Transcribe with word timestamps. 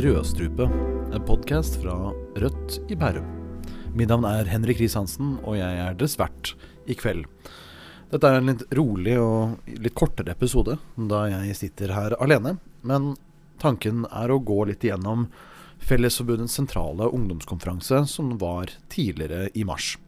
Rødstrupe, 0.00 0.64
en 1.12 1.24
podkast 1.28 1.74
fra 1.82 1.92
Rødt 2.40 2.78
i 2.88 2.96
Bærum. 2.96 3.26
Mitt 3.92 4.08
navn 4.08 4.24
er 4.24 4.48
Henrik 4.48 4.78
Riis-Hansen, 4.80 5.34
og 5.44 5.58
jeg 5.58 5.76
er 5.76 5.96
deres 5.98 6.14
i 6.88 6.94
kveld. 6.96 7.26
Dette 8.08 8.28
er 8.28 8.38
en 8.38 8.48
litt 8.48 8.62
rolig 8.72 9.18
og 9.20 9.58
litt 9.68 9.92
kortere 9.98 10.32
episode, 10.32 10.78
da 10.96 11.26
jeg 11.28 11.58
sitter 11.58 11.92
her 11.92 12.16
alene. 12.16 12.54
Men 12.80 13.16
tanken 13.60 14.06
er 14.08 14.32
å 14.32 14.40
gå 14.40 14.62
litt 14.70 14.86
igjennom 14.86 15.26
Fellesforbundets 15.84 16.56
sentrale 16.56 17.10
ungdomskonferanse, 17.10 18.06
som 18.08 18.38
var 18.40 18.72
tidligere 18.88 19.50
i 19.52 19.66
mars. 19.68 19.98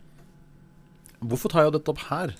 Hvorfor 1.21 1.52
tar 1.52 1.69
jeg 1.69 1.77
dette 1.77 1.93
opp 1.93 2.07
her? 2.09 2.33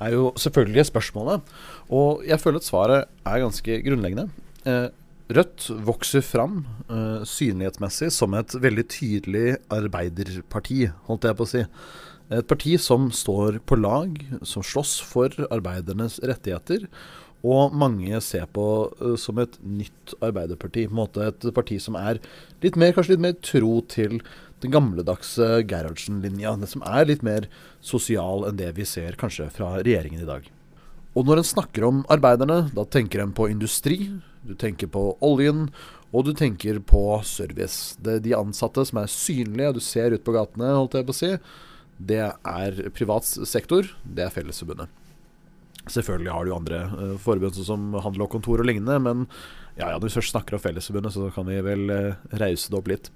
er 0.00 0.14
jo 0.14 0.30
selvfølgelig 0.38 0.86
spørsmålet. 0.88 1.52
Og 1.90 2.24
jeg 2.24 2.40
føler 2.40 2.62
at 2.62 2.68
svaret 2.68 3.12
er 3.26 3.44
ganske 3.44 3.78
grunnleggende. 3.84 4.28
Eh, 4.64 4.88
Rødt 5.28 5.66
vokser 5.84 6.22
fram 6.24 6.62
uh, 6.88 7.20
synlighetsmessig 7.28 8.08
som 8.16 8.32
et 8.38 8.54
veldig 8.56 8.84
tydelig 8.88 9.58
arbeiderparti, 9.68 10.86
holdt 11.04 11.28
jeg 11.28 11.36
på 11.36 11.44
å 11.44 11.50
si. 11.50 11.64
Et 12.32 12.48
parti 12.48 12.78
som 12.80 13.10
står 13.12 13.60
på 13.68 13.76
lag, 13.76 14.16
som 14.40 14.64
slåss 14.64 14.94
for 15.04 15.36
arbeidernes 15.52 16.16
rettigheter. 16.24 16.88
Og 17.44 17.76
mange 17.76 18.18
ser 18.24 18.48
på 18.56 18.64
uh, 18.88 19.14
som 19.20 19.40
et 19.44 19.60
nytt 19.60 20.16
arbeiderparti. 20.24 20.88
På 20.88 20.96
en 20.96 21.02
måte 21.04 21.28
Et 21.28 21.48
parti 21.52 21.76
som 21.76 22.00
er 22.00 22.22
litt 22.64 22.80
mer, 22.80 22.96
kanskje 22.96 23.18
litt 23.18 23.26
mer 23.28 23.36
tro 23.44 23.82
til 23.84 24.22
den 24.64 24.72
gamledagse 24.72 25.58
Gerhardsen-linja. 25.68 26.56
Det 26.56 26.72
som 26.72 26.88
er 26.88 27.04
litt 27.04 27.22
mer 27.22 27.52
sosial 27.84 28.48
enn 28.48 28.56
det 28.56 28.72
vi 28.80 28.88
ser 28.88 29.20
kanskje 29.20 29.52
fra 29.52 29.76
regjeringen 29.82 30.24
i 30.24 30.30
dag. 30.32 30.48
Og 31.18 31.26
når 31.26 31.40
en 31.40 31.46
snakker 31.48 31.82
om 31.82 32.04
arbeiderne, 32.12 32.68
da 32.70 32.84
tenker 32.86 33.24
en 33.24 33.34
på 33.34 33.48
industri, 33.50 33.96
du 34.46 34.52
tenker 34.54 34.86
på 34.94 35.16
oljen, 35.24 35.66
og 36.14 36.28
du 36.28 36.30
tenker 36.36 36.78
på 36.86 37.02
service. 37.26 37.96
Det 37.98 38.14
er 38.14 38.22
de 38.22 38.36
ansatte 38.38 38.84
som 38.86 39.00
er 39.02 39.10
synlige, 39.10 39.74
du 39.74 39.82
ser 39.82 40.14
ut 40.14 40.22
på 40.24 40.36
gatene, 40.36 40.70
holdt 40.76 40.94
jeg 40.94 41.08
på 41.08 41.16
å 41.16 41.18
si. 41.18 41.32
Det 41.98 42.22
er 42.22 42.78
privat 42.94 43.26
sektor, 43.26 43.90
det 44.06 44.28
er 44.28 44.32
Fellesforbundet. 44.32 44.94
Selvfølgelig 45.88 46.34
har 46.36 46.46
du 46.46 46.54
andre 46.54 46.82
uh, 46.92 47.16
forbund 47.20 47.56
som 47.56 47.96
handel 48.04 48.26
og 48.26 48.30
kontor 48.36 48.62
og 48.62 48.68
lignende, 48.68 49.00
men 49.02 49.24
ja, 49.78 49.88
ja, 49.88 49.96
når 49.96 50.06
vi 50.06 50.14
først 50.20 50.36
snakker 50.36 50.54
om 50.54 50.62
Fellesforbundet, 50.62 51.16
så 51.16 51.32
kan 51.34 51.48
vi 51.48 51.58
vel 51.64 51.90
uh, 51.90 52.38
rause 52.38 52.70
det 52.70 52.78
opp 52.78 52.92
litt. 52.92 53.10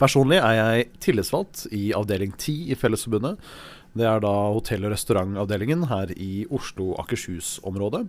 Personlig 0.00 0.38
er 0.40 0.54
jeg 0.56 0.88
tillitsvalgt 1.04 1.66
i 1.76 1.90
avdeling 1.96 2.32
10 2.32 2.72
i 2.72 2.78
Fellesforbundet. 2.78 3.36
Det 3.90 4.06
er 4.06 4.20
da 4.22 4.30
hotell- 4.54 4.84
og 4.86 4.92
restaurantavdelingen 4.94 5.88
her 5.90 6.12
i 6.14 6.46
Oslo-Akershus-området. 6.46 8.04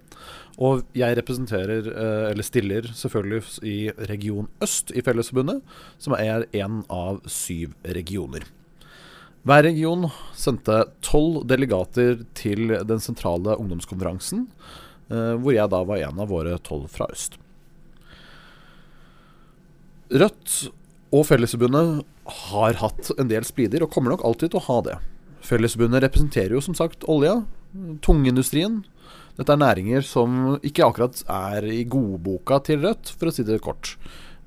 Og 0.61 0.83
jeg 0.93 1.17
representerer, 1.17 1.87
eh, 1.89 2.31
eller 2.31 2.45
stiller 2.45 2.81
selvfølgelig 2.93 3.63
i 3.65 3.91
region 4.09 4.47
øst 4.61 4.91
i 4.93 5.01
Fellesforbundet, 5.01 5.61
som 5.97 6.13
er 6.13 6.45
én 6.53 6.85
av 6.89 7.21
syv 7.25 7.73
regioner. 7.83 8.45
Hver 9.43 9.63
region 9.63 10.11
sendte 10.37 10.85
tolv 11.01 11.47
delegater 11.49 12.27
til 12.35 12.67
den 12.85 12.99
sentrale 13.01 13.57
ungdomskonferansen, 13.57 14.45
eh, 15.09 15.33
hvor 15.33 15.51
jeg 15.51 15.67
da 15.67 15.83
var 15.83 15.97
en 15.97 16.19
av 16.19 16.29
våre 16.29 16.59
tolv 16.59 16.87
fra 16.89 17.07
øst. 17.09 17.39
Rødt 20.11 20.69
og 21.11 21.25
Fellesforbundet 21.25 22.05
har 22.51 22.73
hatt 22.73 23.11
en 23.17 23.27
del 23.27 23.43
splider, 23.43 23.81
og 23.81 23.89
kommer 23.89 24.11
nok 24.11 24.23
alltid 24.23 24.51
til 24.51 24.59
å 24.59 24.67
ha 24.67 24.81
det. 24.81 24.97
Fellesforbundet 25.45 26.03
representerer 26.05 26.55
jo 26.55 26.63
som 26.63 26.77
sagt 26.77 27.05
olja, 27.09 27.41
tungindustrien. 28.05 28.81
Dette 29.37 29.55
er 29.55 29.61
næringer 29.61 30.03
som 30.05 30.57
ikke 30.61 30.85
akkurat 30.85 31.23
er 31.25 31.65
i 31.71 31.85
godboka 31.89 32.59
til 32.67 32.83
Rødt, 32.83 33.13
for 33.17 33.31
å 33.31 33.33
si 33.35 33.45
det 33.47 33.61
kort. 33.63 33.95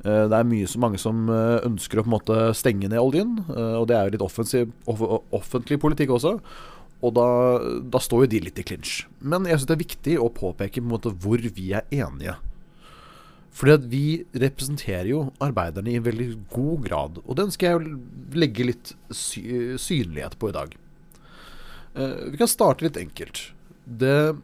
Eh, 0.05 0.27
det 0.29 0.37
er 0.37 0.49
mye 0.49 0.69
så 0.69 0.81
mange 0.83 1.01
som 1.01 1.27
eh, 1.33 1.65
ønsker 1.65 2.01
å 2.01 2.05
på 2.05 2.11
en 2.11 2.17
måte 2.19 2.39
stenge 2.59 2.91
ned 2.93 3.01
oljen, 3.01 3.39
eh, 3.49 3.77
og 3.81 3.89
det 3.89 3.97
er 3.97 4.07
jo 4.07 4.15
litt 4.17 4.27
offensiv, 4.27 4.73
offentlig 4.87 5.81
politikk 5.83 6.15
også. 6.19 6.37
Og 7.05 7.13
da, 7.17 7.29
da, 7.93 8.01
står 8.01 8.25
jo 8.25 8.33
de 8.33 8.43
litt 8.47 8.61
i 8.61 8.65
clinch. 8.65 9.03
Men 9.21 9.49
jeg 9.49 9.59
syns 9.59 9.69
det 9.69 9.75
er 9.77 9.83
viktig 9.83 10.19
å 10.21 10.33
påpeke 10.33 10.81
på 10.81 10.87
en 10.87 10.93
måte 10.95 11.13
hvor 11.25 11.43
vi 11.43 11.73
er 11.77 11.85
enige. 11.93 12.39
Fordi 13.55 13.75
at 13.77 13.85
vi 13.91 14.05
representerer 14.33 15.11
jo 15.11 15.27
arbeiderne 15.45 15.93
i 15.93 15.99
en 15.99 16.07
veldig 16.07 16.31
god 16.55 16.87
grad. 16.87 17.21
Og 17.25 17.37
den 17.39 17.53
skal 17.55 17.75
jeg 17.77 17.99
legge 18.41 18.67
litt 18.71 18.95
sy 19.15 19.77
synlighet 19.79 20.39
på 20.41 20.51
i 20.51 20.57
dag. 20.57 20.73
Uh, 21.95 22.31
vi 22.31 22.41
kan 22.41 22.51
starte 22.51 22.87
litt 22.87 22.99
enkelt. 23.01 23.41
Det, 23.85 24.37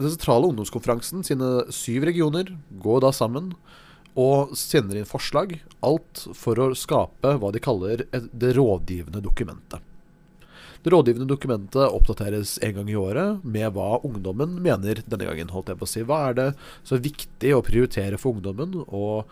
den 0.00 0.12
sentrale 0.12 0.50
ungdomskonferansen 0.50 1.24
sine 1.26 1.50
syv 1.72 2.08
regioner 2.10 2.54
går 2.82 3.04
da 3.06 3.12
sammen 3.16 3.54
og 4.18 4.56
sender 4.58 4.98
inn 5.00 5.08
forslag. 5.08 5.58
Alt 5.86 6.26
for 6.36 6.58
å 6.60 6.72
skape 6.76 7.36
hva 7.40 7.52
de 7.54 7.62
kaller 7.62 8.04
det 8.10 8.56
rådgivende 8.58 9.22
dokumentet. 9.24 9.80
Det 10.82 10.92
rådgivende 10.94 11.28
dokumentet 11.28 11.92
oppdateres 11.92 12.58
en 12.64 12.74
gang 12.78 12.88
i 12.88 12.96
året 12.96 13.42
med 13.44 13.74
hva 13.76 13.98
ungdommen 14.06 14.54
mener 14.64 15.02
denne 15.04 15.26
gangen. 15.28 15.52
holdt 15.52 15.68
jeg 15.68 15.80
på 15.80 15.84
å 15.84 15.90
si. 15.92 16.04
Hva 16.08 16.20
er 16.30 16.38
det 16.38 16.46
er 16.56 17.02
viktig 17.04 17.52
å 17.52 17.64
prioritere 17.64 18.16
for 18.18 18.32
ungdommen? 18.32 18.78
Og 18.88 19.28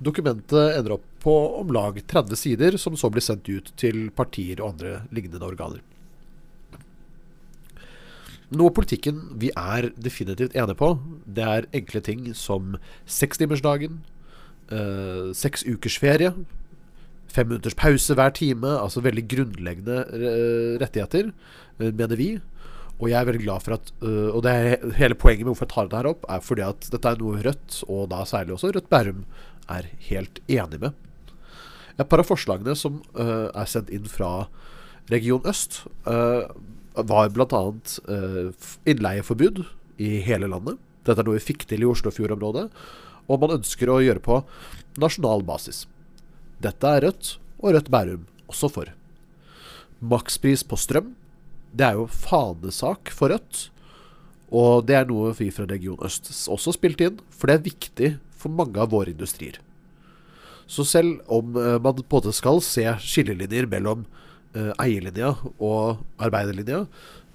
dokumentet 0.00 0.78
ender 0.78 0.96
opp 0.96 1.04
på 1.20 1.34
om 1.60 1.72
lag 1.72 2.00
30 2.00 2.40
sider, 2.40 2.78
som 2.80 2.96
så 2.96 3.10
blir 3.12 3.24
sendt 3.24 3.48
ut 3.48 3.74
til 3.76 4.08
partier 4.08 4.62
og 4.62 4.72
andre 4.72 5.02
lignende 5.12 5.44
organer. 5.44 5.84
Noe 8.54 8.70
av 8.70 8.76
politikken 8.76 9.22
vi 9.40 9.48
er 9.58 9.88
definitivt 9.98 10.54
enige 10.54 10.78
på, 10.78 10.92
det 11.26 11.46
er 11.46 11.66
enkle 11.74 12.02
ting 12.06 12.28
som 12.38 12.76
sekstimersdagen, 13.10 14.04
eh, 14.70 15.32
seks 15.34 15.64
ukers 15.66 15.98
ferie, 15.98 16.30
fem 17.36 17.48
minutters 17.50 17.76
pause 17.78 18.16
hver 18.16 18.34
time. 18.36 18.76
Altså 18.80 19.02
veldig 19.04 19.24
grunnleggende 19.30 20.02
uh, 20.12 20.76
rettigheter, 20.82 21.32
uh, 21.80 21.90
mener 21.90 22.18
vi. 22.18 22.28
Og 22.96 23.10
jeg 23.10 23.18
er 23.18 23.28
veldig 23.28 23.42
glad 23.42 23.64
for 23.64 23.76
at 23.76 23.90
uh, 24.00 24.30
Og 24.32 24.40
det 24.46 24.52
er 24.56 24.92
hele 24.96 25.18
poenget 25.20 25.44
med 25.44 25.52
hvorfor 25.52 25.66
jeg 25.66 25.74
tar 25.74 25.90
det 25.90 25.98
her 25.98 26.10
opp, 26.12 26.24
er 26.32 26.44
fordi 26.44 26.64
at 26.64 26.88
dette 26.92 27.10
er 27.10 27.20
noe 27.20 27.42
Rødt, 27.44 27.82
og 27.88 28.06
da 28.12 28.22
særlig 28.24 28.56
også 28.56 28.72
Rødt 28.72 28.88
Bærum, 28.92 29.26
er 29.68 29.90
helt 30.08 30.40
enig 30.48 30.80
med. 30.80 30.94
Et 31.98 32.06
par 32.06 32.22
av 32.22 32.28
forslagene 32.28 32.76
som 32.76 33.00
er 33.16 33.66
sendt 33.66 33.88
inn 33.90 34.04
fra 34.06 34.46
Region 35.10 35.42
Øst, 35.48 35.80
var 36.96 37.32
bl.a. 37.34 37.62
Uh, 38.08 38.68
innleieforbud 38.88 39.64
i 40.02 40.16
hele 40.24 40.48
landet. 40.50 40.80
Dette 41.06 41.22
er 41.22 41.28
noe 41.28 41.38
vi 41.38 41.48
fikk 41.52 41.66
til 41.68 41.84
i 41.84 41.90
Oslofjordområdet. 41.90 42.66
Og 43.26 43.42
man 43.42 43.58
ønsker 43.58 43.90
å 43.90 44.00
gjøre 44.02 44.22
på 44.22 44.40
nasjonal 45.02 45.44
basis. 45.46 45.84
Dette 46.62 46.88
er 46.88 47.04
Rødt, 47.04 47.36
og 47.60 47.76
Rødt 47.76 47.92
Bærum 47.92 48.26
også 48.50 48.70
for. 48.72 48.90
Makspris 50.00 50.64
på 50.66 50.78
strøm, 50.78 51.14
det 51.76 51.90
er 51.90 51.98
jo 51.98 52.06
fanesak 52.08 53.12
for 53.12 53.32
Rødt. 53.34 53.68
Og 54.54 54.86
det 54.86 54.96
er 55.00 55.08
noe 55.08 55.32
vi 55.36 55.50
fra 55.50 55.66
Region 55.68 55.98
Øst 56.06 56.30
også 56.52 56.76
spilte 56.76 57.08
inn, 57.08 57.22
for 57.34 57.50
det 57.50 57.56
er 57.56 57.66
viktig 57.66 58.10
for 58.38 58.52
mange 58.52 58.78
av 58.80 58.92
våre 58.94 59.10
industrier. 59.10 59.58
Så 60.66 60.86
selv 60.86 61.20
om 61.30 61.56
uh, 61.58 61.76
man 61.82 61.98
på 61.98 62.02
en 62.02 62.14
måte 62.14 62.34
skal 62.34 62.62
se 62.64 62.84
skillelinjer 63.02 63.68
mellom 63.70 64.06
eierlinja 64.82 65.34
og 65.56 66.02
arbeiderlinja, 66.22 66.84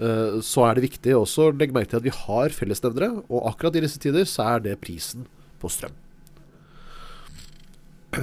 uh, 0.02 0.40
så 0.46 0.68
er 0.68 0.78
det 0.78 0.88
viktig 0.88 1.18
også 1.18 1.50
å 1.50 1.56
legge 1.56 1.76
merke 1.76 1.94
til 1.94 2.02
at 2.02 2.08
vi 2.08 2.16
har 2.16 2.56
fellesnevnere, 2.56 3.12
og 3.30 3.50
akkurat 3.52 3.78
i 3.78 3.84
disse 3.86 4.02
tider 4.02 4.28
så 4.30 4.48
er 4.56 4.66
det 4.68 4.80
prisen 4.84 5.28
på 5.62 5.72
strøm. 5.72 5.98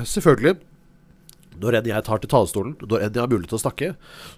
Selvfølgelig 0.05 0.59
når 1.59 1.79
enn 1.79 1.89
jeg 1.91 2.07
tar 2.07 2.21
til 2.23 2.31
talerstolen, 2.31 2.75
når 2.79 3.05
enn 3.05 3.17
jeg 3.17 3.23
har 3.23 3.31
mulighet 3.31 3.53
til 3.53 3.59
å 3.59 3.65
snakke, 3.65 3.89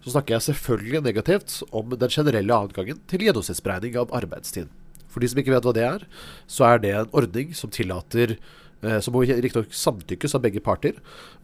så 0.04 0.14
snakker 0.14 0.36
jeg 0.36 0.46
selvfølgelig 0.48 1.02
negativt 1.04 1.56
om 1.76 1.92
den 1.92 2.12
generelle 2.12 2.60
adgangen 2.64 3.02
til 3.10 3.26
gjennomsnittsberegning 3.26 3.98
av 4.00 4.14
arbeidstid. 4.16 4.70
For 5.10 5.22
de 5.22 5.30
som 5.30 5.42
ikke 5.42 5.52
vet 5.52 5.66
hva 5.66 5.74
det 5.76 5.84
er, 5.86 6.06
så 6.48 6.68
er 6.68 6.82
det 6.82 6.94
en 6.96 7.12
ordning 7.16 7.52
som 7.56 7.72
tillater 7.74 8.36
eh, 8.38 8.98
som 9.02 9.14
må 9.14 9.24
riktignok 9.26 9.74
samtykkes 9.74 10.36
av 10.38 10.44
begge 10.46 10.62
parter, 10.64 10.96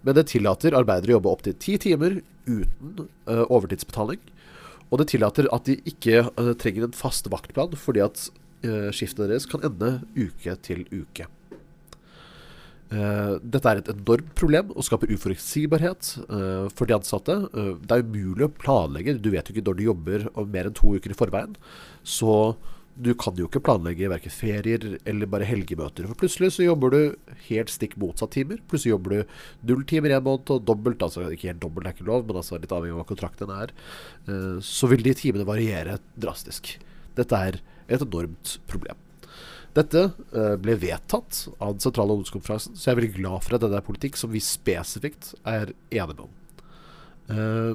men 0.07 0.17
det 0.17 0.29
tillater 0.31 0.77
arbeidere 0.79 1.17
å 1.17 1.19
jobbe 1.19 1.35
opptil 1.35 1.59
ti 1.61 1.77
timer 1.83 2.21
uten 2.47 3.07
uh, 3.29 3.45
overtidsbetaling. 3.51 4.21
Og 4.91 5.01
det 5.01 5.11
tillater 5.13 5.49
at 5.55 5.69
de 5.69 5.79
ikke 5.89 6.25
uh, 6.29 6.53
trenger 6.59 6.87
en 6.87 6.97
fast 6.97 7.31
vaktplan, 7.33 7.75
fordi 7.79 8.05
at 8.05 8.29
uh, 8.67 8.93
skiftene 8.95 9.29
deres 9.31 9.49
kan 9.51 9.65
ende 9.67 9.99
uke 10.17 10.59
til 10.67 10.87
uke. 10.95 11.31
Dette 12.87 13.67
er 13.67 13.81
et 13.81 13.89
enormt 13.91 14.29
problem 14.39 14.69
og 14.71 14.85
skaper 14.87 15.11
uforutsigbarhet 15.11 16.07
for 16.71 16.87
de 16.87 16.95
ansatte. 16.95 17.35
Det 17.83 17.97
er 17.97 18.05
umulig 18.07 18.47
å 18.47 18.53
planlegge. 18.63 19.17
Du 19.19 19.27
vet 19.33 19.51
jo 19.51 19.57
ikke 19.57 19.65
når 19.67 19.75
du 19.81 19.83
jobber 19.89 20.27
mer 20.53 20.69
enn 20.69 20.77
to 20.79 20.93
uker 20.95 21.11
i 21.11 21.17
forveien. 21.19 21.57
Så 22.07 22.55
du 22.97 23.11
kan 23.19 23.37
jo 23.37 23.45
ikke 23.49 23.61
planlegge 23.61 24.09
verken 24.09 24.33
ferier 24.33 24.85
eller 25.05 25.29
bare 25.29 25.47
helgemøter. 25.49 26.09
For 26.09 26.21
plutselig 26.23 26.55
så 26.55 26.65
jobber 26.65 26.95
du 26.95 27.01
helt 27.51 27.73
stikk 27.73 27.99
motsatt 28.01 28.33
timer. 28.33 28.63
Plutselig 28.71 28.95
jobber 28.95 29.15
du 29.15 29.37
null 29.69 29.85
timer 29.89 30.15
i 30.15 30.17
en 30.17 30.25
måned 30.25 30.53
og 30.55 30.65
dobbelt. 30.69 31.05
Altså 31.05 31.27
ikke 31.29 31.51
helt 31.51 31.63
dobbelt, 31.63 31.85
det 31.85 31.93
er 31.93 31.99
ikke 31.99 32.09
lov, 32.09 32.25
men 32.27 32.41
altså 32.41 32.61
litt 32.61 32.73
avhengig 32.73 32.97
av 32.97 33.03
hva 33.03 33.09
kontrakten 33.11 33.53
er. 33.53 33.75
så 34.65 34.89
vil 34.93 35.05
de 35.05 35.17
timene 35.19 35.49
variere 35.49 35.99
drastisk. 36.17 36.79
Dette 37.17 37.43
er 37.49 37.61
et 37.89 38.03
enormt 38.03 38.57
problem. 38.71 39.05
Dette 39.77 40.07
eh, 40.33 40.55
ble 40.61 40.77
vedtatt 40.81 41.43
av 41.59 41.75
den 41.75 41.83
sentrale 41.85 42.15
ungdomskonferansen, 42.15 42.79
så 42.79 42.89
jeg 42.89 42.95
er 42.95 43.01
veldig 43.03 43.17
glad 43.19 43.45
for 43.45 43.57
at 43.57 43.65
dette 43.65 43.77
er 43.77 43.85
politikk 43.85 44.17
som 44.17 44.33
vi 44.33 44.41
spesifikt 44.41 45.35
er 45.45 45.75
enige 45.93 46.25
om. 46.25 46.33
Eh, 47.29 47.75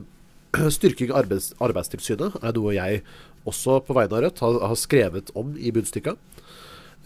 styrking 0.78 1.14
av 1.14 1.22
arbeids, 1.22 1.52
Arbeidstilsynet 1.62 2.40
er 2.42 2.58
noe 2.58 2.74
jeg 2.76 3.04
også 3.50 3.80
på 3.86 3.96
vegne 3.98 4.18
av 4.18 4.24
Rødt 4.26 4.42
har, 4.44 4.60
har 4.72 4.80
skrevet 4.80 5.32
om 5.38 5.56
i 5.58 5.74
bunnstykka. 5.74 6.16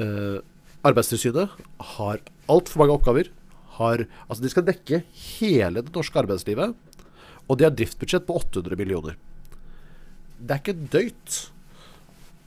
Eh, 0.03 0.37
Arbeidstilsynet 0.85 1.53
har 1.95 2.21
altfor 2.51 2.83
mange 2.83 2.97
oppgaver. 2.97 3.31
Har, 3.79 4.05
altså 4.27 4.43
de 4.43 4.51
skal 4.51 4.67
dekke 4.67 5.01
hele 5.39 5.83
det 5.83 5.93
norske 5.95 6.19
arbeidslivet. 6.21 6.75
Og 7.45 7.57
de 7.57 7.67
har 7.67 7.73
driftsbudsjett 7.75 8.27
på 8.27 8.37
800 8.39 8.77
millioner. 8.79 9.17
Det 10.39 10.55
er 10.55 10.61
ikke 10.61 10.89
døyt. 10.93 11.39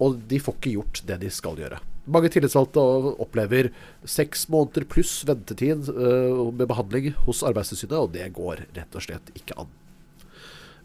Og 0.05 0.21
de 0.31 0.39
får 0.43 0.59
ikke 0.59 0.75
gjort 0.77 1.03
det 1.09 1.19
de 1.25 1.31
skal 1.35 1.59
gjøre. 1.59 1.81
Mange 2.09 2.31
tillitsvalgte 2.33 2.81
opplever 3.21 3.69
seks 4.09 4.47
måneder 4.53 4.87
pluss 4.89 5.19
ventetid 5.29 5.91
uh, 5.93 6.47
med 6.55 6.69
behandling 6.71 7.11
hos 7.27 7.43
Arbeidstilsynet, 7.45 7.99
og 7.99 8.15
det 8.15 8.31
går 8.39 8.65
rett 8.79 8.97
og 8.97 9.05
slett 9.05 9.35
ikke 9.37 9.59
an. 9.61 9.75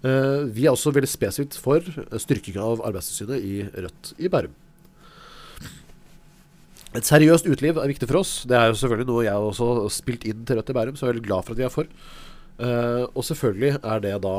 Uh, 0.04 0.44
vi 0.52 0.66
er 0.68 0.74
også 0.74 0.92
veldig 0.92 1.08
spesifikt 1.08 1.56
for 1.64 1.86
styrking 2.20 2.58
av 2.60 2.82
Arbeidstilsynet 2.84 3.40
i 3.40 3.62
Rødt 3.72 4.12
i 4.20 4.32
Bærum. 4.32 4.58
Et 6.94 7.08
seriøst 7.08 7.48
uteliv 7.48 7.80
er 7.82 7.90
viktig 7.90 8.06
for 8.10 8.20
oss. 8.20 8.34
Det 8.46 8.58
er 8.58 8.68
jo 8.70 8.76
selvfølgelig 8.78 9.10
noe 9.10 9.24
jeg 9.26 9.48
også 9.48 9.70
har 9.70 9.94
spilt 9.96 10.28
inn 10.30 10.44
til 10.46 10.60
Rødt 10.60 10.70
i 10.70 10.76
Bærum, 10.78 11.00
så 11.00 11.08
jeg 11.08 11.14
er 11.14 11.16
veldig 11.16 11.30
glad 11.30 11.48
for 11.48 11.56
at 11.56 11.62
vi 11.62 11.66
er 11.66 11.74
for. 11.74 11.90
Uh, 12.60 13.06
og 13.16 13.26
selvfølgelig 13.26 13.80
er 13.80 14.04
det 14.04 14.14
da 14.28 14.36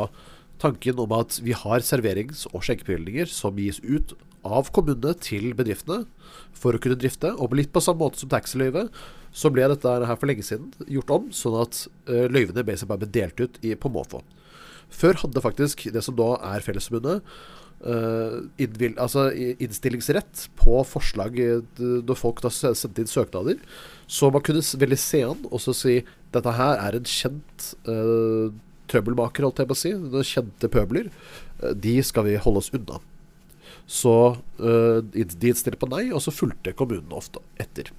tanken 0.63 1.01
om 1.03 1.17
at 1.17 1.41
vi 1.43 1.57
har 1.57 1.83
serverings- 1.83 2.45
og 2.53 2.63
skjenkebevilgninger 2.63 3.27
som 3.33 3.59
gis 3.59 3.81
ut 3.83 4.15
av 4.45 4.69
kommunene 4.77 5.17
til 5.19 5.51
bedriftene 5.57 6.05
for 6.55 6.77
å 6.77 6.83
kunne 6.85 7.01
drifte. 7.01 7.33
Og 7.41 7.57
litt 7.57 7.73
på 7.75 7.83
samme 7.83 8.05
måte 8.05 8.21
som 8.21 8.31
taxiløyvet, 8.31 8.93
så 9.35 9.51
ble 9.51 9.67
dette 9.73 9.97
her 10.07 10.15
for 10.21 10.31
lenge 10.31 10.45
siden 10.47 10.71
gjort 10.87 11.11
om, 11.17 11.29
sånn 11.35 11.59
at 11.65 11.87
uh, 12.13 12.29
løyvene 12.29 12.69
ble 12.69 13.09
delt 13.09 13.41
ut 13.41 13.59
på 13.59 13.97
måfå. 13.97 14.21
Før 14.95 15.19
hadde 15.25 15.43
faktisk 15.43 15.87
det 15.95 16.03
som 16.07 16.17
da 16.19 16.35
er 16.53 16.65
Fellesforbundet, 16.65 17.25
uh, 17.85 18.37
innvil, 18.61 18.95
altså 19.01 19.29
innstillingsrett 19.35 20.47
på 20.61 20.83
forslag 20.89 21.39
når 21.79 22.19
folk 22.19 22.43
da 22.45 22.53
sendte 22.55 23.03
inn 23.03 23.11
søknader. 23.11 23.59
Så 24.07 24.31
man 24.35 24.45
kunne 24.45 24.63
veldig 24.63 25.01
se 25.01 25.25
an 25.27 25.49
og 25.51 25.63
så 25.65 25.75
si 25.77 25.99
dette 26.35 26.55
her 26.59 26.79
er 26.83 26.99
en 26.99 27.09
kjent 27.09 27.73
uh, 27.89 28.53
trøbbelmaker, 28.91 29.47
holdt 29.47 29.63
jeg 29.63 29.71
på 29.71 29.77
å 29.77 29.83
si. 29.83 29.95
Kjente 30.35 30.71
pøbler. 30.73 31.11
Uh, 31.63 31.73
de 31.75 31.99
skal 32.07 32.29
vi 32.29 32.39
holde 32.41 32.65
oss 32.65 32.73
unna. 32.75 33.03
Så 33.85 34.15
de 34.57 35.25
innstilte 35.29 35.77
på 35.77 35.91
nei, 35.93 36.07
og 36.17 36.23
så 36.25 36.33
fulgte 36.33 36.73
kommunene 36.73 37.19
ofte 37.19 37.43
etter. 37.61 37.91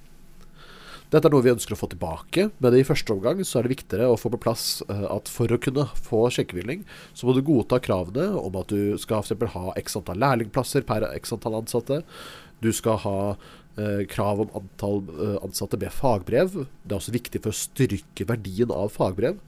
Dette 1.16 1.30
er 1.30 1.32
noe 1.32 1.44
vi 1.46 1.48
ønsker 1.48 1.72
å 1.72 1.78
få 1.80 1.86
tilbake, 1.88 2.50
men 2.60 2.74
i 2.76 2.84
første 2.84 3.14
omgang 3.14 3.38
så 3.40 3.56
er 3.56 3.64
det 3.64 3.70
viktigere 3.72 4.10
å 4.12 4.18
få 4.20 4.28
på 4.34 4.40
plass 4.42 4.82
uh, 4.90 5.06
at 5.14 5.30
for 5.32 5.48
å 5.48 5.56
kunne 5.64 5.86
få 6.04 6.26
skjenkebevilgning, 6.34 6.82
så 7.16 7.24
må 7.24 7.32
du 7.32 7.40
godta 7.46 7.78
kravene 7.80 8.34
om 8.36 8.58
at 8.60 8.68
du 8.68 8.98
skal 9.00 9.24
f.eks. 9.24 9.54
ha 9.54 9.72
x 9.80 9.96
antall 9.96 10.20
lærlingplasser 10.20 10.84
per 10.84 11.06
x 11.14 11.32
antall 11.32 11.56
ansatte. 11.62 12.02
Du 12.60 12.68
skal 12.76 13.00
ha 13.06 13.16
eh, 13.32 14.02
krav 14.12 14.42
om 14.44 14.52
antall 14.60 15.00
uh, 15.16 15.38
ansatte 15.46 15.80
med 15.80 15.94
fagbrev. 15.96 16.52
Det 16.84 16.92
er 16.92 17.00
også 17.00 17.16
viktig 17.16 17.40
for 17.46 17.54
å 17.54 17.60
styrke 17.64 18.28
verdien 18.28 18.76
av 18.76 18.92
fagbrev. 18.92 19.40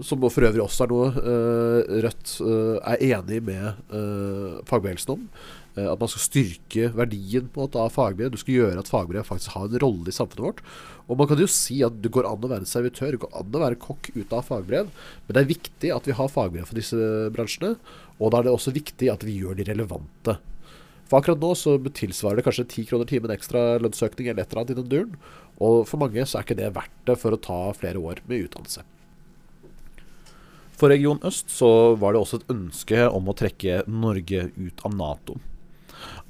Som 0.00 0.22
for 0.32 0.46
øvrig 0.48 0.62
også 0.64 0.86
er 0.86 0.92
noe 0.92 1.08
Rødt 2.06 2.36
er 2.40 3.02
enig 3.10 3.42
med 3.44 3.90
fagbevegelsen 4.68 5.16
om. 5.18 5.26
Eh, 5.78 5.86
at 5.86 6.00
man 6.00 6.10
skal 6.10 6.24
styrke 6.24 6.90
verdien 6.96 7.48
på 7.52 7.66
at 7.66 7.78
av 7.78 7.92
fagbrev. 7.94 8.32
Du 8.32 8.40
skal 8.40 8.56
gjøre 8.56 8.82
at 8.82 8.90
fagbrev 8.90 9.26
faktisk 9.26 9.54
har 9.54 9.68
en 9.68 9.82
rolle 9.84 10.10
i 10.10 10.14
samfunnet 10.14 10.46
vårt. 10.46 10.62
Og 11.06 11.18
man 11.18 11.30
kan 11.30 11.40
jo 11.42 11.48
si 11.50 11.80
at 11.86 11.96
det 12.02 12.12
går 12.14 12.28
an 12.28 12.46
å 12.46 12.50
være 12.50 12.68
servitør, 12.68 13.14
det 13.14 13.22
går 13.24 13.34
an 13.40 13.56
å 13.56 13.64
være 13.64 13.80
kokk 13.82 14.12
uten 14.14 14.30
å 14.34 14.40
ha 14.40 14.46
fagbrev. 14.46 14.92
Men 15.26 15.36
det 15.36 15.42
er 15.42 15.50
viktig 15.50 15.92
at 15.94 16.06
vi 16.06 16.16
har 16.18 16.32
fagbrev 16.32 16.68
for 16.68 16.78
disse 16.78 17.10
bransjene. 17.34 17.74
Og 18.18 18.30
da 18.30 18.40
er 18.40 18.48
det 18.48 18.54
også 18.54 18.74
viktig 18.76 19.10
at 19.12 19.26
vi 19.26 19.40
gjør 19.40 19.58
de 19.58 19.68
relevante. 19.70 20.38
For 21.10 21.18
akkurat 21.18 21.42
nå 21.42 21.54
så 21.58 21.74
tilsvarer 21.82 22.38
det 22.38 22.46
kanskje 22.46 22.68
ti 22.70 22.86
kroner 22.86 23.08
timen 23.10 23.32
ekstra 23.34 23.80
lønnsøkning 23.82 24.30
eller 24.30 24.44
et 24.44 24.52
eller 24.52 24.62
annet 24.62 24.76
i 24.76 24.78
den 24.78 24.90
duren. 24.92 25.18
Og 25.58 25.82
for 25.90 26.02
mange 26.02 26.22
så 26.22 26.38
er 26.38 26.46
ikke 26.46 26.60
det 26.60 26.70
verdt 26.76 27.04
det 27.08 27.18
for 27.18 27.34
å 27.34 27.42
ta 27.42 27.60
flere 27.76 27.98
år 27.98 28.22
med 28.30 28.46
utdannelse. 28.46 28.86
For 30.80 30.88
Region 30.88 31.20
Øst 31.28 31.52
så 31.52 31.94
var 32.00 32.14
det 32.14 32.22
også 32.22 32.40
et 32.40 32.50
ønske 32.54 33.04
om 33.12 33.28
å 33.28 33.36
trekke 33.36 33.82
Norge 33.90 34.48
ut 34.56 34.84
av 34.88 34.96
Nato. 34.96 35.36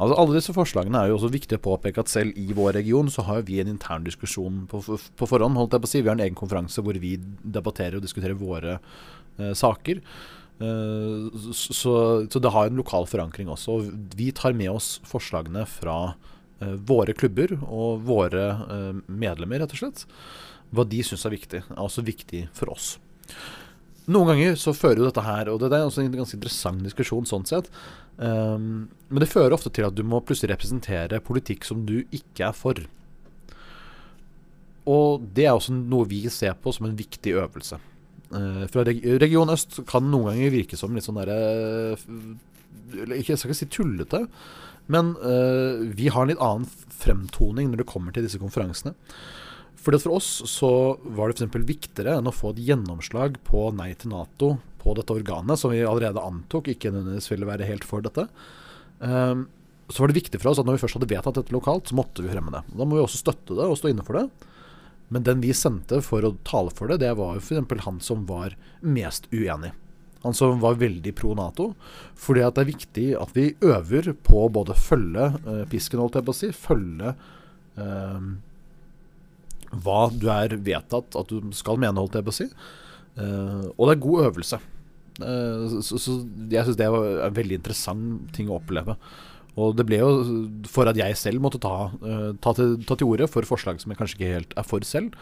Altså 0.00 0.16
Alle 0.18 0.34
disse 0.38 0.54
forslagene 0.56 0.98
er 0.98 1.10
jo 1.10 1.18
også 1.18 1.30
viktig 1.30 1.58
å 1.60 1.62
påpeke 1.62 2.02
at 2.02 2.10
selv 2.10 2.34
i 2.38 2.50
vår 2.56 2.74
region 2.80 3.10
så 3.12 3.22
har 3.28 3.44
vi 3.46 3.60
en 3.62 3.70
intern 3.70 4.06
diskusjon 4.06 4.64
på, 4.70 4.80
på 4.82 5.28
forhånd. 5.30 5.58
holdt 5.58 5.76
jeg 5.76 5.84
på 5.84 5.90
å 5.90 5.92
si. 5.92 6.02
Vi 6.02 6.10
har 6.10 6.18
en 6.18 6.24
egen 6.24 6.38
konferanse 6.38 6.82
hvor 6.82 6.98
vi 6.98 7.14
debatterer 7.20 7.98
og 7.98 8.04
diskuterer 8.04 8.38
våre 8.38 8.78
eh, 8.80 9.52
saker. 9.54 10.02
Eh, 10.60 11.38
så, 11.54 11.94
så, 12.26 12.42
det 12.42 12.54
har 12.56 12.68
en 12.68 12.80
lokal 12.80 13.06
forankring 13.10 13.52
også. 13.52 13.78
Vi 14.18 14.30
tar 14.36 14.56
med 14.56 14.72
oss 14.72 14.96
forslagene 15.08 15.66
fra 15.68 15.98
eh, 16.60 16.74
våre 16.90 17.14
klubber 17.14 17.54
og 17.60 18.02
våre 18.08 18.46
uh, 18.66 19.04
medlemmer, 19.06 19.62
rett 19.62 19.76
og 19.76 19.84
slett. 19.84 20.04
Hva 20.74 20.86
de 20.86 21.04
syns 21.06 21.26
er 21.26 21.34
viktig, 21.34 21.62
er 21.70 21.84
også 21.86 22.04
viktig 22.06 22.46
for 22.56 22.74
oss. 22.74 22.94
Noen 24.10 24.32
ganger 24.32 24.56
så 24.58 24.74
fører 24.74 25.02
jo 25.02 25.06
dette 25.06 25.22
her, 25.22 25.48
og 25.52 25.60
det 25.62 25.70
er 25.70 25.86
også 25.86 26.02
en 26.02 26.12
ganske 26.12 26.38
interessant 26.38 26.82
diskusjon 26.82 27.28
sånn 27.28 27.46
sett, 27.46 27.68
Um, 28.20 28.90
men 29.08 29.22
det 29.22 29.30
fører 29.32 29.54
ofte 29.56 29.70
til 29.72 29.86
at 29.86 29.96
du 29.96 30.02
må 30.04 30.18
plutselig 30.20 30.52
representere 30.52 31.22
politikk 31.24 31.64
som 31.64 31.86
du 31.88 32.02
ikke 32.12 32.50
er 32.50 32.56
for. 32.56 32.82
Og 34.90 35.24
det 35.36 35.46
er 35.46 35.54
også 35.54 35.72
noe 35.76 36.08
vi 36.10 36.26
ser 36.32 36.58
på 36.60 36.74
som 36.76 36.88
en 36.88 36.98
viktig 36.98 37.32
øvelse. 37.40 37.80
Uh, 38.30 38.66
fra 38.70 38.84
reg 38.86 39.00
Region 39.22 39.50
Øst 39.50 39.80
kan 39.90 40.04
noen 40.06 40.34
ganger 40.34 40.52
virke 40.52 40.78
som 40.78 40.92
litt 40.94 41.02
sånn 41.02 41.16
derre 41.18 41.96
Jeg 41.96 43.24
skal 43.24 43.48
ikke 43.48 43.56
si 43.58 43.66
tullete, 43.72 44.20
men 44.92 45.14
uh, 45.24 45.80
vi 45.96 46.12
har 46.12 46.26
en 46.26 46.34
litt 46.34 46.44
annen 46.44 46.68
fremtoning 47.00 47.72
når 47.72 47.82
det 47.82 47.90
kommer 47.90 48.14
til 48.14 48.26
disse 48.26 48.42
konferansene. 48.42 48.92
Fordi 49.80 50.00
For 50.02 50.16
oss 50.18 50.30
så 50.50 50.72
var 51.16 51.30
det 51.30 51.40
f.eks. 51.40 51.64
viktigere 51.64 52.18
enn 52.18 52.28
å 52.28 52.34
få 52.34 52.52
et 52.52 52.64
gjennomslag 52.68 53.38
på 53.46 53.70
Nei 53.76 53.94
til 53.96 54.12
Nato 54.12 54.58
på 54.80 54.92
dette 54.96 55.14
organet, 55.14 55.60
som 55.60 55.72
vi 55.72 55.80
allerede 55.84 56.20
antok 56.24 56.68
ikke 56.72 56.92
nødvendigvis 56.92 57.30
ville 57.32 57.48
være 57.48 57.68
helt 57.68 57.86
for 57.88 58.04
dette. 58.04 58.26
Um, 59.00 59.46
så 59.90 60.02
var 60.02 60.10
det 60.10 60.20
viktig 60.20 60.40
for 60.40 60.52
oss 60.52 60.60
at 60.60 60.68
når 60.68 60.76
vi 60.76 60.82
først 60.84 60.98
hadde 60.98 61.10
vedtatt 61.10 61.40
dette 61.40 61.54
lokalt, 61.54 61.90
så 61.90 61.96
måtte 61.98 62.24
vi 62.24 62.32
fremme 62.32 62.52
det. 62.54 62.62
Da 62.76 62.86
må 62.86 62.96
vi 62.98 63.04
også 63.04 63.20
støtte 63.22 63.56
det 63.58 63.66
og 63.66 63.78
stå 63.80 63.90
inne 63.92 64.04
for 64.06 64.20
det. 64.20 64.26
Men 65.10 65.24
den 65.26 65.40
vi 65.42 65.54
sendte 65.56 65.98
for 66.06 66.24
å 66.24 66.36
tale 66.46 66.72
for 66.76 66.92
det, 66.92 67.00
det 67.02 67.14
var 67.18 67.38
jo 67.38 67.42
f.eks. 67.42 67.86
han 67.86 67.98
som 68.04 68.28
var 68.28 68.54
mest 68.84 69.26
uenig. 69.32 69.72
Han 70.22 70.36
som 70.36 70.60
var 70.60 70.76
veldig 70.78 71.14
pro 71.16 71.32
Nato. 71.34 71.72
Fordi 72.20 72.44
at 72.44 72.56
det 72.56 72.62
er 72.62 72.70
viktig 72.70 73.08
at 73.18 73.32
vi 73.34 73.48
øver 73.64 74.12
på 74.28 74.44
både 74.52 74.76
følge 74.78 75.32
uh, 75.48 75.64
pisken, 75.72 76.04
holdt 76.04 76.20
jeg 76.20 76.28
på 76.28 76.36
å 76.36 76.40
si, 76.42 76.52
følge 76.54 77.16
uh, 77.80 78.30
hva 79.70 80.02
du 80.10 80.28
er 80.32 80.56
vedtatt 80.58 81.16
at 81.18 81.30
du 81.30 81.50
skal 81.56 81.80
mene, 81.80 81.98
holdt 81.98 82.18
jeg 82.18 82.26
på 82.26 82.34
å 82.34 82.38
si. 82.40 82.46
Uh, 83.18 83.66
og 83.76 83.86
det 83.86 83.94
er 83.94 84.04
god 84.04 84.28
øvelse. 84.28 84.60
Uh, 85.20 85.80
så, 85.84 85.98
jeg 86.50 86.64
syns 86.66 86.78
det 86.78 86.88
var 86.92 87.26
en 87.26 87.36
veldig 87.36 87.60
interessant 87.60 88.30
ting 88.36 88.50
å 88.50 88.58
oppleve. 88.58 88.96
Og 89.60 89.74
det 89.76 89.84
ble 89.88 89.98
jo 90.00 90.10
for 90.70 90.88
at 90.88 90.98
jeg 90.98 91.18
selv 91.18 91.42
måtte 91.44 91.60
ta, 91.62 91.90
uh, 91.90 92.30
ta, 92.42 92.54
til, 92.56 92.78
ta 92.86 92.96
til 92.96 93.10
orde 93.10 93.28
for 93.30 93.46
forslag 93.48 93.82
som 93.82 93.92
jeg 93.92 94.00
kanskje 94.00 94.18
ikke 94.18 94.34
helt 94.38 94.56
er 94.58 94.66
for 94.66 94.86
selv. 94.86 95.16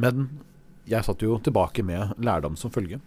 Men 0.00 0.28
jeg 0.90 1.06
satt 1.06 1.24
jo 1.24 1.38
tilbake 1.44 1.84
med 1.86 2.14
lærdom 2.22 2.56
som 2.60 2.72
følge. 2.72 3.00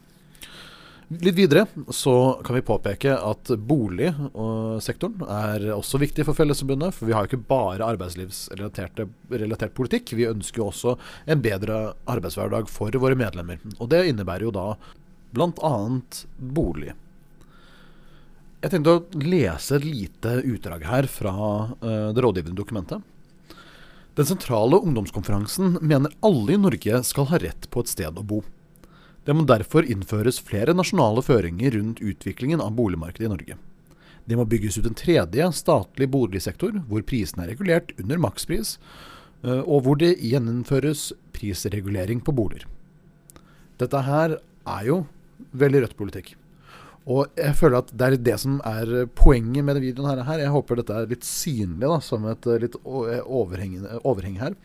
Litt 1.11 1.35
videre 1.35 1.65
så 1.91 2.41
kan 2.45 2.55
vi 2.55 2.63
påpeke 2.65 3.15
at 3.17 3.51
boligsektoren 3.69 5.25
er 5.27 5.65
også 5.75 5.99
viktig 6.01 6.25
for 6.27 6.37
Fellesforbundet. 6.37 6.95
For 6.95 7.09
vi 7.09 7.15
har 7.15 7.25
jo 7.25 7.33
ikke 7.33 7.49
bare 7.49 7.85
arbeidslivsrelatert 7.85 9.75
politikk. 9.75 10.15
Vi 10.15 10.29
ønsker 10.29 10.63
jo 10.63 10.69
også 10.71 10.95
en 11.27 11.43
bedre 11.43 11.93
arbeidshverdag 12.09 12.71
for 12.71 12.95
våre 13.03 13.19
medlemmer. 13.19 13.61
Og 13.79 13.91
det 13.91 14.05
innebærer 14.09 14.47
jo 14.47 14.55
da 14.55 14.67
bl.a. 15.33 15.73
bolig. 16.37 16.93
Jeg 18.63 18.71
tenkte 18.71 18.95
å 18.95 19.23
lese 19.25 19.75
et 19.75 19.83
lite 19.83 20.37
utdrag 20.47 20.85
her 20.87 21.09
fra 21.11 21.33
uh, 21.35 22.13
det 22.15 22.23
rådgivende 22.23 22.55
dokumentet. 22.55 23.03
Den 24.15 24.29
sentrale 24.29 24.77
ungdomskonferansen 24.79 25.79
mener 25.81 26.13
alle 26.23 26.53
i 26.53 26.61
Norge 26.61 27.01
skal 27.03 27.27
ha 27.31 27.39
rett 27.41 27.67
på 27.73 27.83
et 27.83 27.91
sted 27.91 28.19
å 28.19 28.23
bo. 28.23 28.43
Det 29.23 29.35
må 29.35 29.45
derfor 29.47 29.87
innføres 29.87 30.41
flere 30.43 30.75
nasjonale 30.75 31.23
føringer 31.23 31.77
rundt 31.77 32.01
utviklingen 32.03 32.63
av 32.63 32.75
boligmarkedet 32.75 33.29
i 33.29 33.31
Norge. 33.31 33.57
Det 34.27 34.37
må 34.39 34.45
bygges 34.47 34.77
ut 34.79 34.87
en 34.87 34.99
tredje 34.99 35.47
statlig 35.55 36.09
boligsektor, 36.11 36.75
hvor 36.87 37.03
prisene 37.07 37.45
er 37.45 37.53
regulert 37.53 37.91
under 37.99 38.19
makspris, 38.23 38.77
eh, 39.43 39.63
og 39.63 39.83
hvor 39.85 39.99
det 39.99 40.17
gjennomføres 40.19 41.11
prisregulering 41.35 42.23
på 42.23 42.35
boliger. 42.35 42.67
Dette 43.79 44.03
her 44.07 44.37
er 44.39 44.87
jo 44.87 45.03
veldig 45.51 45.83
rødt 45.83 45.99
politikk. 45.99 46.33
Og 47.03 47.27
jeg 47.35 47.55
føler 47.59 47.81
at 47.81 47.89
det 47.91 48.05
er 48.05 48.21
det 48.29 48.35
som 48.39 48.59
er 48.63 49.09
poenget 49.11 49.63
med 49.63 49.75
denne 49.75 49.83
videoen 49.83 50.23
her. 50.23 50.39
Jeg 50.39 50.53
håper 50.53 50.79
dette 50.79 50.95
er 50.95 51.09
litt 51.11 51.27
synlig 51.27 51.83
da, 51.83 51.97
som 51.99 52.23
et 52.31 52.47
litt 52.63 52.77
overheng 52.87 54.37
her. 54.39 54.55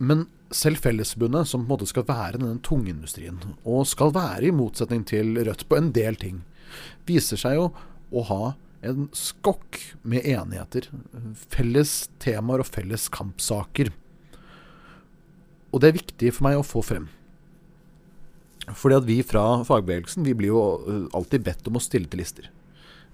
Men 0.00 0.24
selv 0.50 0.80
Fellesforbundet, 0.82 1.48
som 1.48 1.62
på 1.62 1.68
en 1.68 1.74
måte 1.74 1.88
skal 1.90 2.06
være 2.08 2.40
denne 2.40 2.60
tungindustrien, 2.66 3.38
og 3.64 3.86
skal 3.88 4.12
være 4.14 4.48
i 4.48 4.54
motsetning 4.54 5.04
til 5.08 5.38
Rødt 5.46 5.66
på 5.70 5.78
en 5.78 5.92
del 5.94 6.18
ting, 6.20 6.42
viser 7.06 7.40
seg 7.40 7.56
jo 7.58 7.70
å 8.10 8.26
ha 8.30 8.42
en 8.86 9.08
skokk 9.16 9.78
med 10.08 10.24
enigheter. 10.24 10.88
Felles 11.52 12.08
temaer 12.22 12.62
og 12.64 12.70
felles 12.70 13.08
kampsaker. 13.12 13.92
Og 15.70 15.82
det 15.82 15.90
er 15.90 15.98
viktig 16.00 16.32
for 16.34 16.48
meg 16.48 16.58
å 16.58 16.66
få 16.66 16.82
frem. 16.84 17.10
Fordi 18.70 18.96
at 18.96 19.06
vi 19.06 19.18
fra 19.26 19.44
fagbevegelsen 19.66 20.24
vi 20.26 20.36
blir 20.36 20.52
jo 20.52 20.62
alltid 21.16 21.44
bedt 21.46 21.68
om 21.68 21.78
å 21.78 21.82
stille 21.82 22.10
til 22.10 22.22
lister. 22.22 22.48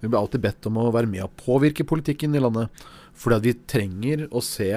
Vi 0.00 0.08
blir 0.08 0.20
alltid 0.20 0.44
bedt 0.44 0.68
om 0.68 0.78
å 0.80 0.92
være 0.94 1.08
med 1.10 1.24
og 1.24 1.36
påvirke 1.40 1.86
politikken 1.88 2.36
i 2.36 2.42
landet. 2.42 2.72
Fordi 3.16 3.38
at 3.38 3.46
vi 3.46 3.54
trenger 3.68 4.26
å 4.28 4.42
se 4.44 4.70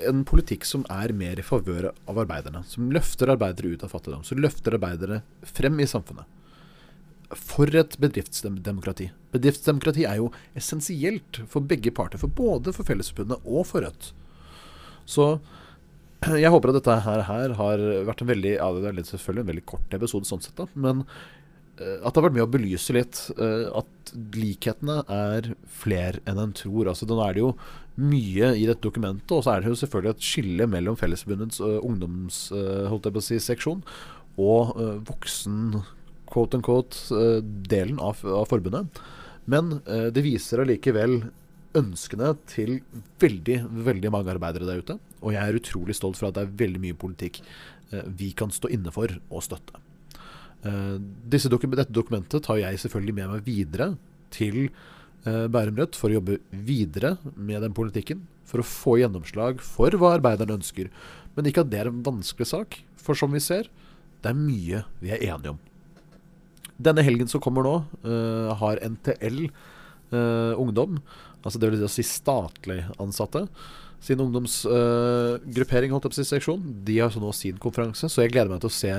en 0.00 0.22
politikk 0.28 0.64
som 0.68 0.84
er 0.92 1.12
mer 1.16 1.40
i 1.40 1.44
favør 1.44 1.90
av 1.90 2.20
arbeiderne. 2.22 2.62
Som 2.68 2.92
løfter 2.94 3.32
arbeidere 3.32 3.74
ut 3.74 3.84
av 3.84 3.92
fattigdom. 3.92 4.24
Som 4.26 4.40
løfter 4.42 4.76
arbeidere 4.78 5.22
frem 5.46 5.80
i 5.82 5.88
samfunnet. 5.88 6.28
For 7.32 7.70
et 7.76 7.96
bedriftsdemokrati. 8.00 9.08
Bedriftsdemokrati 9.32 10.06
er 10.08 10.20
jo 10.20 10.30
essensielt 10.58 11.42
for 11.52 11.64
begge 11.64 11.92
parter. 11.94 12.20
For 12.20 12.32
både 12.32 12.74
for 12.76 12.88
Fellesforbundet 12.88 13.44
og 13.44 13.66
for 13.68 13.84
Rødt. 13.86 14.12
Så 15.08 15.28
jeg 16.42 16.52
håper 16.54 16.70
at 16.70 16.80
dette 16.80 16.98
her, 17.04 17.24
her 17.28 17.56
har 17.58 17.86
vært 18.08 18.22
en 18.22 18.32
veldig 18.32 18.56
ja, 18.56 18.72
det 18.76 18.90
er 18.90 19.06
selvfølgelig 19.08 19.44
en 19.44 19.52
veldig 19.52 19.68
kort 19.74 19.96
episode 19.96 20.28
sånn 20.28 20.44
sett, 20.44 20.54
da, 20.60 20.68
men 20.78 21.02
at 21.80 22.12
det 22.12 22.20
har 22.20 22.26
vært 22.26 22.36
med 22.36 22.44
å 22.44 22.52
belyse 22.52 22.94
litt 22.94 23.18
uh, 23.38 23.80
at 23.80 24.12
likhetene 24.36 24.98
er 25.08 25.52
flere 25.80 26.20
enn 26.28 26.40
en 26.42 26.52
tror. 26.56 26.90
Altså, 26.92 27.08
Nå 27.08 27.16
er 27.24 27.36
det 27.36 27.42
jo 27.42 27.54
mye 27.96 28.52
i 28.56 28.66
dette 28.68 28.84
dokumentet, 28.84 29.32
og 29.32 29.44
så 29.44 29.54
er 29.54 29.62
det 29.62 29.72
jo 29.72 29.80
selvfølgelig 29.80 30.14
et 30.14 30.26
skille 30.26 30.68
mellom 30.68 30.98
Fellesforbundets 31.00 31.62
uh, 31.64 31.80
ungdomsseksjon 31.84 33.82
uh, 33.82 34.06
og 34.40 34.76
voksen 35.08 35.82
quote 36.32 36.56
unquote 36.56 37.20
delen 37.68 37.98
av, 38.00 38.22
av 38.24 38.46
forbundet. 38.48 39.02
Men 39.44 39.74
det 39.84 40.22
viser 40.24 40.62
allikevel 40.62 41.18
ønskene 41.78 42.32
til 42.48 42.80
veldig, 43.22 43.58
veldig 43.86 44.12
mange 44.12 44.32
arbeidere 44.34 44.68
der 44.68 44.82
ute. 44.82 44.98
Og 45.22 45.34
jeg 45.34 45.42
er 45.42 45.58
utrolig 45.58 45.96
stolt 45.96 46.18
for 46.18 46.28
at 46.28 46.36
det 46.36 46.46
er 46.46 46.58
veldig 46.64 46.82
mye 46.82 46.98
politikk 46.98 47.40
eh, 47.42 48.04
vi 48.18 48.32
kan 48.36 48.52
stå 48.52 48.70
inne 48.74 48.92
for 48.94 49.12
og 49.30 49.44
støtte. 49.44 49.80
Eh, 50.62 51.48
dokum 51.50 51.74
dette 51.74 51.92
dokumentet 51.92 52.44
tar 52.46 52.60
jeg 52.60 52.78
selvfølgelig 52.78 53.16
med 53.16 53.30
meg 53.32 53.46
videre 53.46 53.88
til 54.30 54.68
eh, 55.26 55.48
Bærum 55.50 55.80
Rødt 55.80 55.98
for 55.98 56.10
å 56.10 56.20
jobbe 56.20 56.38
videre 56.52 57.16
med 57.34 57.64
den 57.66 57.74
politikken. 57.74 58.22
For 58.46 58.62
å 58.62 58.68
få 58.68 58.98
gjennomslag 59.00 59.62
for 59.64 59.94
hva 59.98 60.14
arbeiderne 60.18 60.58
ønsker. 60.60 60.92
Men 61.34 61.48
ikke 61.48 61.64
at 61.64 61.72
det 61.72 61.82
er 61.82 61.90
en 61.90 62.02
vanskelig 62.04 62.50
sak. 62.52 62.80
For 63.00 63.18
som 63.18 63.32
vi 63.34 63.42
ser, 63.42 63.68
det 64.22 64.30
er 64.30 64.38
mye 64.38 64.84
vi 65.02 65.12
er 65.14 65.22
enige 65.32 65.56
om. 65.56 65.60
Denne 66.82 67.04
helgen 67.06 67.30
som 67.30 67.42
kommer 67.42 67.66
nå, 67.66 67.74
uh, 68.02 68.50
har 68.58 68.80
NTL 68.82 69.44
uh, 69.46 70.58
Ungdom 70.58 70.98
altså 71.42 71.60
det 71.60 71.72
vil 71.72 71.88
si 71.90 72.04
statlig 72.06 72.80
ansatte, 73.02 73.46
sin 74.02 74.20
ungdomsgruppering, 74.22 75.92
uh, 75.92 75.94
holdt 75.94 76.08
jeg 76.08 76.14
på 76.14 76.26
seksjon, 76.26 76.62
de 76.86 76.98
har 76.98 77.14
nå 77.22 77.30
sin 77.34 77.58
konferanse. 77.62 78.08
Så 78.10 78.24
jeg 78.24 78.32
gleder 78.34 78.50
meg 78.50 78.62
til 78.64 78.70
å 78.70 78.74
se 78.74 78.94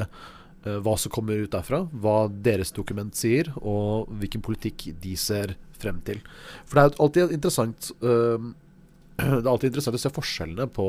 hva 0.64 0.96
som 1.00 1.12
kommer 1.12 1.44
ut 1.44 1.52
derfra. 1.52 1.84
Hva 1.92 2.30
deres 2.32 2.72
dokument 2.76 3.14
sier, 3.18 3.52
og 3.60 4.12
hvilken 4.22 4.44
politikk 4.46 4.90
de 5.04 5.16
ser 5.20 5.58
frem 5.80 6.00
til. 6.08 6.22
For 6.64 6.80
det 6.80 6.86
er 6.86 7.04
alltid 7.04 7.36
interessant 7.36 7.92
uh, 8.06 8.40
Det 9.20 9.44
er 9.44 9.52
alltid 9.52 9.70
interessant 9.70 10.00
å 10.00 10.02
se 10.02 10.14
forskjellene 10.14 10.72
på 10.74 10.88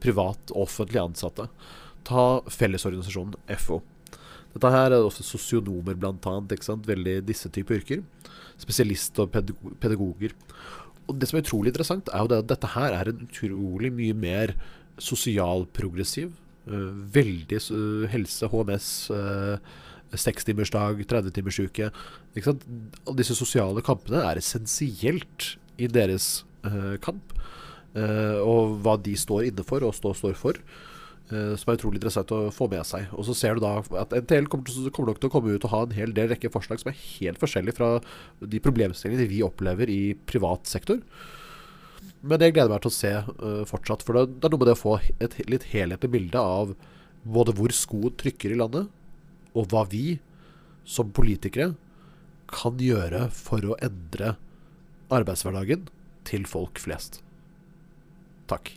privat 0.00 0.52
og 0.54 0.62
offentlig 0.62 1.02
ansatte. 1.02 1.44
Ta 2.06 2.22
Fellesorganisasjonen, 2.48 3.34
FO. 3.60 3.82
Dette 4.54 4.70
her 4.72 4.94
er 4.94 5.04
ofte 5.04 5.26
sosionomer, 5.26 5.98
blant 6.00 6.24
annet. 6.30 6.54
Veldig 6.86 7.16
disse 7.26 7.50
typer 7.52 7.82
yrker 7.82 8.00
spesialist 8.60 9.18
og 9.20 9.32
pedagoger. 9.80 10.34
Og 11.06 11.18
Det 11.20 11.28
som 11.28 11.38
er 11.38 11.44
utrolig 11.44 11.70
interessant, 11.70 12.08
er 12.12 12.18
jo 12.18 12.34
at 12.34 12.48
dette 12.48 12.72
her 12.74 12.92
er 12.92 13.08
en 13.10 13.28
utrolig 13.28 13.92
mye 13.92 14.14
mer 14.14 14.54
sosialprogressiv. 14.98 16.32
Uh, 16.66 16.90
veldig 17.14 17.60
uh, 17.70 18.06
helse, 18.10 18.48
HMS, 18.50 18.88
uh, 19.14 20.16
sekstimersdag, 20.18 21.04
30-timersuke. 21.06 21.92
Disse 22.34 23.36
sosiale 23.38 23.84
kampene 23.86 24.24
er 24.26 24.40
essensielt 24.40 25.52
i 25.78 25.86
deres 25.90 26.44
kamp. 27.02 27.34
og 27.96 28.78
hva 28.82 28.96
de 28.98 29.14
står 29.16 29.48
inne 29.48 29.64
for 29.66 29.84
og 29.86 29.94
står, 29.94 30.34
for. 30.38 30.58
Som 31.28 31.70
er 31.70 31.76
utrolig 31.78 31.98
interessant 31.98 32.32
å 32.32 32.50
få 32.54 32.68
med 32.70 32.86
seg. 32.86 33.10
Og 33.12 33.26
så 33.28 33.34
ser 33.34 33.56
du 33.56 33.64
da 33.64 33.74
at 34.00 34.14
NTL 34.14 34.48
kommer, 34.50 34.70
til, 34.70 34.88
kommer 34.94 35.12
nok 35.12 35.20
til 35.20 35.30
å 35.30 35.34
komme 35.34 35.54
ut 35.54 35.66
og 35.66 35.72
ha 35.74 35.82
en 35.84 35.96
hel 35.96 36.14
del 36.16 36.30
rekke 36.30 36.52
forslag 36.54 36.80
som 36.80 36.92
er 36.92 37.02
helt 37.02 37.42
forskjellige 37.42 37.76
fra 37.76 37.90
de 38.40 38.62
problemstillingene 38.62 39.30
vi 39.30 39.42
opplever 39.46 39.90
i 39.92 40.14
privat 40.28 40.70
sektor. 40.70 41.02
Men 42.20 42.40
det 42.40 42.52
gleder 42.52 42.70
jeg 42.70 42.74
meg 42.74 42.84
til 42.84 42.92
å 42.92 42.96
se 42.96 43.12
uh, 43.16 43.64
fortsatt. 43.68 44.04
For 44.06 44.18
det, 44.18 44.38
det, 44.38 44.46
er 44.48 44.54
noe 44.54 44.62
med 44.62 44.70
det 44.70 44.76
å 44.76 44.82
få 44.82 44.94
et 45.22 45.36
litt 45.50 45.68
helhetlig 45.72 46.12
bilde 46.12 46.42
av 46.42 46.76
både 47.26 47.54
hvor 47.58 47.74
skoen 47.74 48.14
trykker 48.20 48.54
i 48.54 48.60
landet, 48.60 48.88
og 49.56 49.70
hva 49.72 49.82
vi 49.90 50.18
som 50.86 51.10
politikere 51.14 51.74
kan 52.52 52.78
gjøre 52.78 53.26
for 53.34 53.64
å 53.66 53.78
endre 53.82 54.36
arbeidshverdagen 55.12 55.88
til 56.26 56.46
folk 56.48 56.78
flest. 56.82 57.20
Takk. 58.50 58.76